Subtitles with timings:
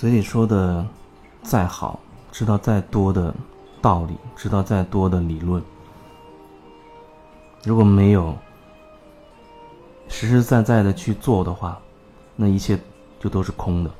[0.00, 0.82] 嘴里说的
[1.42, 2.00] 再好，
[2.32, 3.34] 知道再多的
[3.82, 5.62] 道理，知道再多的理论，
[7.64, 8.34] 如果没有
[10.08, 11.78] 实实在在的去做的话，
[12.34, 12.80] 那一切
[13.18, 13.90] 就都是空的，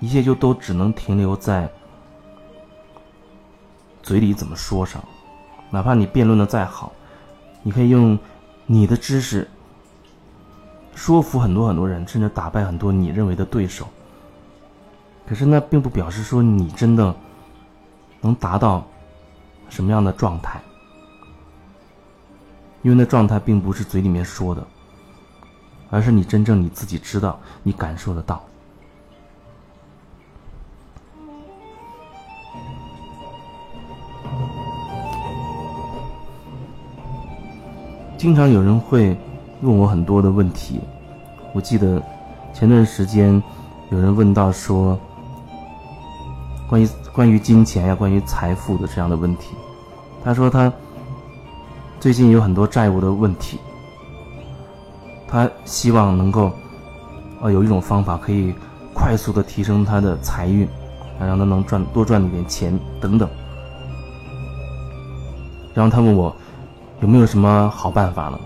[0.00, 1.70] 一切就都只能停留在
[4.02, 5.04] 嘴里怎么说上。
[5.68, 6.90] 哪怕你辩论的再好，
[7.62, 8.18] 你可以用
[8.64, 9.46] 你的知识
[10.94, 13.86] 说服很多很多人，甚至打败很多你认为的对手。
[15.26, 17.14] 可是那并不表示说你真的
[18.20, 18.86] 能达到
[19.70, 20.60] 什么样的状态，
[22.82, 24.64] 因为那状态并不是嘴里面说的，
[25.88, 28.44] 而是你真正你自己知道，你感受得到。
[38.18, 39.16] 经常有人会
[39.62, 40.80] 问我很多的问题，
[41.54, 42.02] 我记得
[42.52, 43.42] 前段时间
[43.90, 45.00] 有人问到说。
[46.74, 49.54] 关于关于金钱呀，关于财富的这样的问题，
[50.24, 50.72] 他说他
[52.00, 53.60] 最近有很多债务的问题，
[55.28, 56.50] 他希望能够
[57.40, 58.52] 呃有一种方法可以
[58.92, 60.68] 快速的提升他的财运，
[61.20, 63.30] 让他能赚多赚一点钱等等。
[65.74, 66.34] 然后他问我
[67.00, 68.40] 有没有什么好办法呢？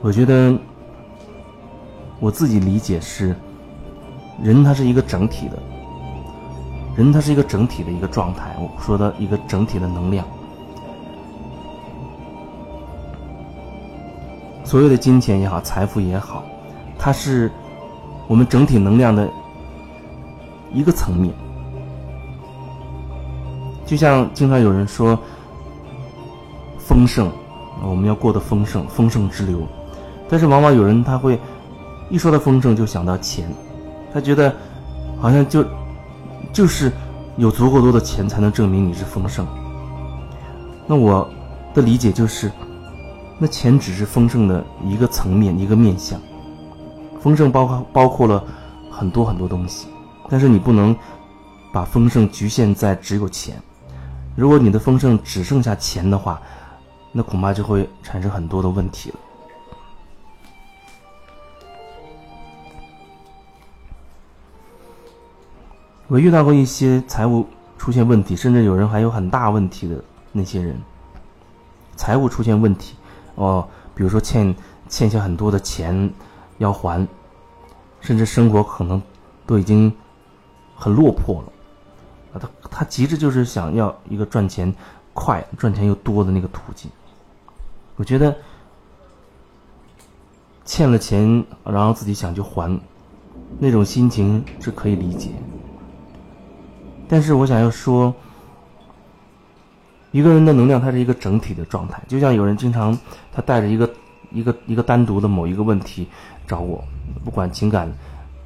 [0.00, 0.56] 我觉得。
[2.24, 3.36] 我自己理解是，
[4.42, 5.58] 人他是一个整体的，
[6.96, 8.56] 人他是一个整体的一个状态。
[8.58, 10.24] 我说的一个整体的能量，
[14.64, 16.42] 所有的金钱也好，财富也好，
[16.98, 17.52] 它是
[18.26, 19.28] 我们整体能量的
[20.72, 21.30] 一个层面。
[23.84, 25.18] 就像经常有人说，
[26.78, 27.30] 丰盛，
[27.82, 29.60] 我们要过得丰盛，丰盛之流，
[30.26, 31.38] 但是往往有人他会。
[32.10, 33.48] 一说到丰盛，就想到钱，
[34.12, 34.54] 他觉得
[35.20, 35.64] 好像就
[36.52, 36.92] 就是
[37.36, 39.46] 有足够多的钱才能证明你是丰盛。
[40.86, 41.28] 那我
[41.72, 42.52] 的理解就是，
[43.38, 46.20] 那钱只是丰盛的一个层面、一个面相。
[47.20, 48.44] 丰盛包括包括了
[48.90, 49.88] 很多很多东西，
[50.28, 50.94] 但是你不能
[51.72, 53.56] 把丰盛局限在只有钱。
[54.36, 56.40] 如果你的丰盛只剩下钱的话，
[57.12, 59.16] 那恐怕就会产生很多的问题了。
[66.06, 67.46] 我遇到过一些财务
[67.78, 70.78] 出现问题，甚至有人还有很大问题的那些人，
[71.96, 72.94] 财务出现问题，
[73.36, 74.54] 哦，比如说欠
[74.88, 76.12] 欠下很多的钱
[76.58, 77.06] 要还，
[78.00, 79.00] 甚至生活可能
[79.46, 79.90] 都已经
[80.74, 81.52] 很落魄了，
[82.34, 84.72] 啊，他他急着就是想要一个赚钱
[85.14, 86.90] 快、赚钱又多的那个途径。
[87.96, 88.36] 我觉得
[90.66, 92.78] 欠了钱，然后自己想去还，
[93.58, 95.30] 那种心情是可以理解。
[97.08, 98.14] 但是我想要说，
[100.10, 102.02] 一个人的能量，它是一个整体的状态。
[102.08, 102.96] 就像有人经常
[103.32, 103.88] 他带着一个
[104.32, 106.08] 一个一个单独的某一个问题
[106.46, 106.82] 找我，
[107.24, 107.92] 不管情感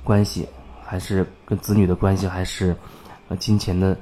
[0.02, 0.46] 关系，
[0.84, 2.76] 还是跟子女的关系，还是
[3.28, 3.96] 呃金钱的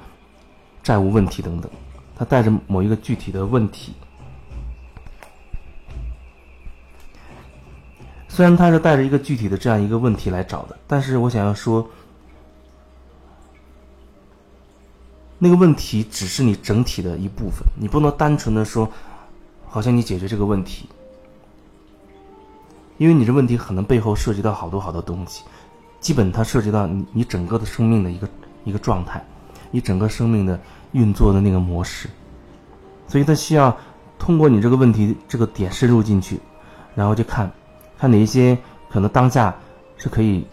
[0.83, 1.71] 债务问题等等，
[2.17, 3.93] 他带着某一个具体的问题。
[8.28, 11.87] 虽然他是带着一个具体的这样一个问题来找的，但是我想要说。
[15.38, 18.88] 那个问题只是你整体的一部分，你不能单纯的说，
[19.69, 20.88] 好像你解决这个问题，
[22.97, 25.44] 因为你这问题可能背后涉及到好多好多东西，
[26.00, 28.28] 基本它涉及到你你整个的生命的一个
[28.64, 29.22] 一个状态，
[29.70, 30.58] 你整个生命的
[30.92, 32.08] 运作的那个模式，
[33.06, 33.76] 所以它需要
[34.19, 36.41] 通过你这个问题这个点深入进去，
[36.94, 37.52] 然后就看，
[37.98, 38.56] 看哪一些
[38.88, 39.54] 可能当下
[39.98, 40.46] 是可以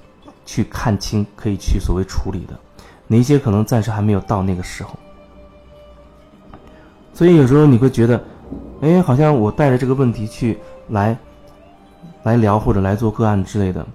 [0.45, 2.59] 去看清，可以去所谓处理的。
[3.13, 4.97] 哪些可能暂时还没有到那个时候，
[7.13, 8.23] 所以有时候你会觉得，
[8.81, 10.57] 哎，好像我带着这个问题去
[10.89, 11.15] 来，
[12.23, 13.85] 来聊或者来做个案之类的，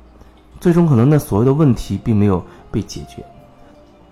[0.60, 3.24] 最终可能那所谓的问题并没有被解决，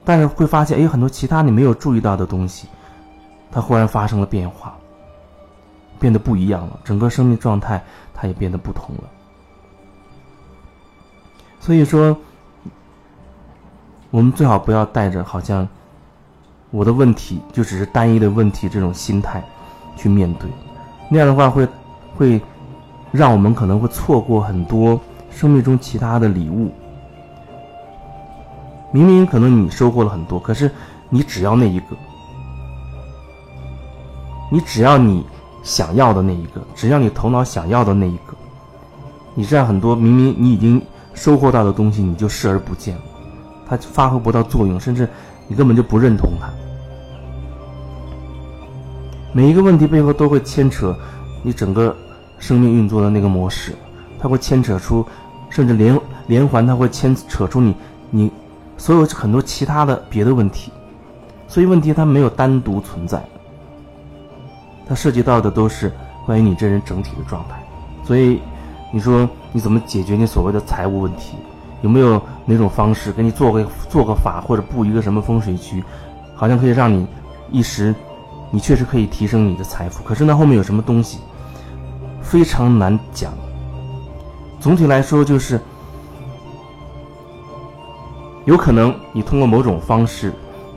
[0.04, 2.66] 但是会发现，哎，很多其他你没有注意到的东西，
[3.52, 4.76] 它忽然发生了变化，
[6.00, 7.80] 变得不一样了，整个生命状态
[8.12, 9.04] 它也变得不同了，
[11.60, 12.18] 所以说。
[14.10, 15.66] 我们最好不要带着好像
[16.70, 19.42] 我的问题就只是单一的问题这种心态
[19.96, 20.48] 去面对，
[21.10, 21.66] 那样的话会
[22.14, 22.40] 会
[23.12, 25.00] 让我们可能会错过很多
[25.30, 26.72] 生命中其他的礼物。
[28.92, 30.70] 明明可能你收获了很多，可是
[31.10, 31.96] 你只要那一个，
[34.50, 35.26] 你只要你
[35.62, 38.34] 想要的那一个，只要你头脑想要的那一个，
[39.34, 40.80] 你这样很多明明你已经
[41.14, 43.02] 收获到的东西，你就视而不见了，
[43.68, 45.08] 它发挥不到作用，甚至
[45.48, 46.48] 你根本就不认同它。
[49.32, 50.96] 每一个问题背后都会牵扯
[51.42, 51.94] 你整个
[52.38, 53.74] 生命运作的那个模式，
[54.18, 55.04] 它会牵扯出，
[55.50, 57.74] 甚至连连环，它会牵扯出你
[58.10, 58.30] 你
[58.76, 60.72] 所有很多其他的别的问题，
[61.48, 63.22] 所以问题它没有单独存在，
[64.88, 65.92] 它涉及到的都是
[66.24, 67.62] 关于你这人整体的状态，
[68.04, 68.40] 所以。
[68.92, 71.36] 你说你怎么解决你所谓的财务问题？
[71.82, 75.84] 有没有哪种方式给你做个做个法，或者布一个什么风水局，
[76.34, 77.06] 好像可以让你
[77.50, 77.94] 一时，
[78.50, 80.02] 你确实可以提升你的财富。
[80.02, 81.18] 可是那后面有什么东西，
[82.22, 83.32] 非常难讲。
[84.58, 85.60] 总体来说就是，
[88.46, 90.32] 有可能你通过某种方式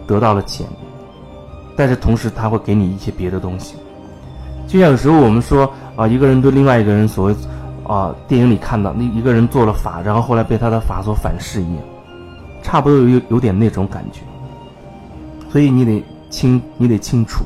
[0.05, 0.67] 得到了钱，
[1.77, 3.75] 但是同时他会给你一些别的东西。
[4.67, 7.35] 就像有时候我们说啊，一个人对另外一个人所谓。
[7.89, 11.83] 啊，电影里看到那一个人做了法，然后后来被他的法所反噬一样，
[12.61, 14.21] 差不多有有点那种感觉。
[15.49, 17.43] 所以你得清，你得清楚，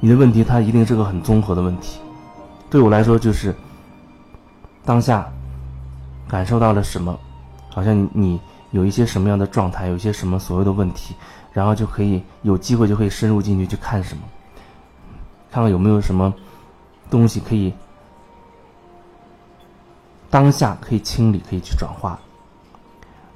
[0.00, 2.00] 你的问题它一定是个很综合的问题。
[2.70, 3.54] 对我来说，就是
[4.86, 5.30] 当下
[6.26, 7.14] 感受到了什么，
[7.68, 11.14] 好像你有一些什么样的状态，有一些什么所谓的问题，
[11.52, 14.22] 然后就可以有机会就可以深入进去去看什么，
[15.52, 16.32] 看看有没有什么
[17.10, 17.70] 东西可以。
[20.30, 22.18] 当下可以清理，可以去转化。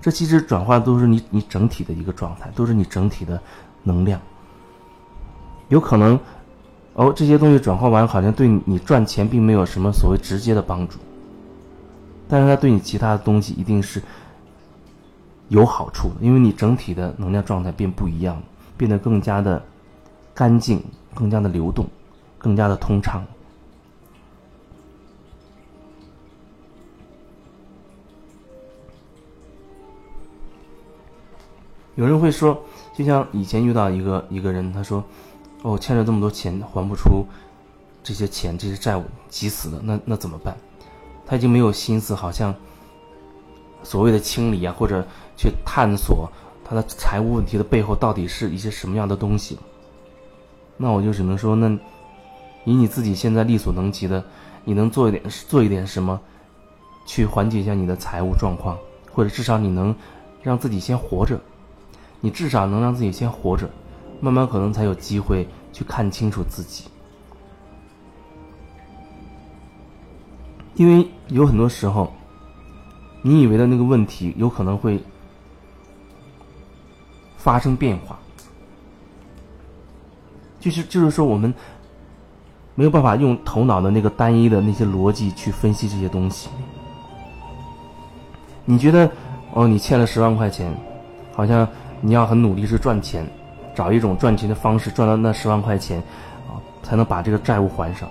[0.01, 3.41] 这其实转化都是你你整体的一个状态，都是你整体的
[3.83, 4.21] 能量。
[5.69, 6.19] 有可能，
[6.95, 10.99] 哦，这些东西转化完，好像对你赚钱并没有什么所谓直接的帮助，
[12.29, 14.03] 但是它对你其他的东西一定是
[15.49, 18.43] 有好处的，因为你整体的能量状态变不一样，
[18.77, 19.63] 变得更加的
[20.35, 20.83] 干净，
[21.15, 21.87] 更加的流动，
[22.39, 23.25] 更加的通畅。
[31.95, 32.59] 有人会说，
[32.95, 35.05] 就像以前遇到一个一个人，他说
[35.63, 37.27] ：“哦，欠了这么多钱还不出，
[38.03, 40.57] 这些钱这些债务急死了，那那怎么办？”
[41.27, 42.55] 他已经没有心思，好像
[43.83, 45.07] 所谓的清理啊，或者
[45.37, 46.31] 去探索
[46.65, 49.59] 他的财务问题的背后到底是一些什么样的东西。
[50.79, 51.69] 那我就只能说，那
[52.65, 54.25] 以你自己现在力所能及的，
[54.65, 56.19] 你能做一点做一点什么，
[57.05, 58.79] 去缓解一下你的财务状况，
[59.13, 59.95] 或者至少你能
[60.43, 61.39] 让自己先活着。
[62.25, 63.69] 你至少能让自己先活着，
[64.21, 66.85] 慢慢可能才有机会去看清楚自己。
[70.77, 72.13] 因为有很多时候，
[73.23, 75.03] 你以为的那个问题有可能会
[77.37, 78.17] 发生变化，
[80.61, 81.53] 就是就是说我们
[82.77, 86.49] 没有办法用头脑的那个单一的那些逻辑去分析这些东西。
[88.65, 89.11] 你觉得
[89.55, 90.73] 哦，你欠了十万块钱，
[91.35, 91.69] 好像。
[92.03, 93.27] 你要很努力去赚钱，
[93.75, 95.99] 找一种赚钱的方式，赚到那十万块钱，
[96.47, 98.07] 啊，才能把这个债务还上。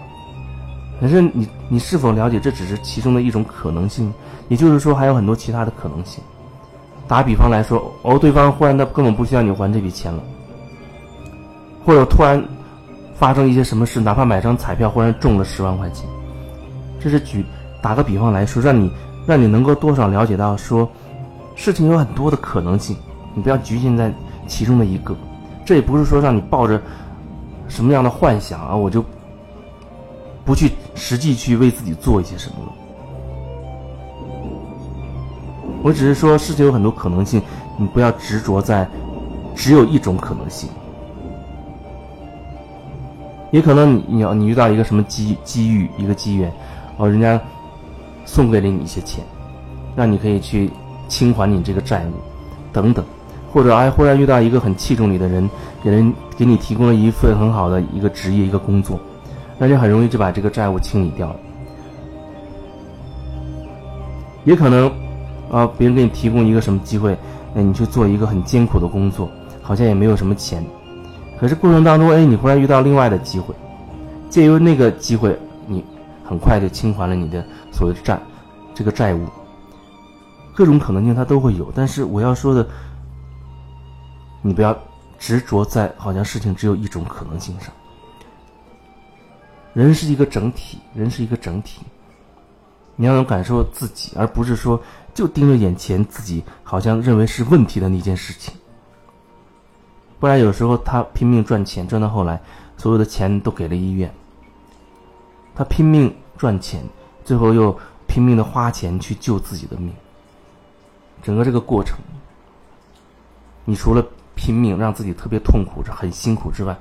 [0.99, 4.11] 可是你你是否了解，这只是其中的一种可能性？
[4.47, 6.23] 也就是说，还有很多其他的可能性。
[7.07, 10.23] 打比方来说，哦，对方忽然他根本不需要你还这笔钱了，
[11.85, 12.41] 或者突然
[13.15, 16.07] 发生一些什么事，哪怕买张彩票忽然中了十万块钱，
[16.99, 17.43] 这是举
[17.81, 18.89] 打个比方来说，让你
[19.25, 20.87] 让你能够多少了解到说，
[21.55, 22.95] 事情有很多的可能性。
[23.33, 24.13] 你不要局限在
[24.47, 25.15] 其中的一个，
[25.65, 26.81] 这也不是说让你抱着
[27.67, 29.03] 什么样的幻想啊，我就
[30.43, 32.71] 不去实际去为自己做一些什么了。
[35.83, 37.41] 我只是说事情有很多可能性，
[37.77, 38.87] 你不要执着在
[39.55, 40.69] 只有一种可能性。
[43.51, 46.51] 也可能你你要你遇到一个什么机机遇一个机缘，
[46.97, 47.39] 哦，人家
[48.25, 49.23] 送给了你一些钱，
[49.95, 50.69] 让你可以去
[51.07, 52.11] 清还你这个债务，
[52.71, 53.03] 等等。
[53.53, 55.49] 或者哎，忽然遇到一个很器重你的人，
[55.83, 58.97] 给人给你提供了一份很好的一个职业一个工作，
[59.57, 61.35] 那就很容易就把这个债务清理掉了。
[64.45, 64.89] 也可能
[65.51, 67.11] 啊，别人给你提供一个什么机会，
[67.55, 69.29] 哎，你去做一个很艰苦的工作，
[69.61, 70.65] 好像也没有什么钱，
[71.37, 73.53] 可是过程当中，哎，你忽然遇到另外的机会，
[74.29, 75.83] 借由那个机会，你
[76.23, 78.17] 很快就清还了你的所谓的债，
[78.73, 79.19] 这个债务。
[80.55, 82.65] 各种可能性它都会有，但是我要说的。
[84.41, 84.77] 你不要
[85.19, 87.71] 执着在好像事情只有一种可能性上。
[89.73, 91.81] 人是一个整体，人是一个整体。
[92.95, 94.81] 你要能感受自己，而不是说
[95.13, 98.53] 就盯着眼前自己好像认为是问题的那件事情。
[100.19, 102.39] 不然有时候他拼命赚钱，赚到后来
[102.77, 104.13] 所有的钱都给了医院。
[105.55, 106.83] 他拼命赚钱，
[107.23, 107.75] 最后又
[108.07, 109.93] 拼命的花钱去救自己的命。
[111.23, 111.97] 整个这个过程，
[113.63, 114.05] 你除了
[114.41, 116.75] 拼命让自己特别痛苦、很辛苦之外，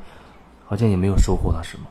[0.65, 1.87] 好像也没有收获到什么。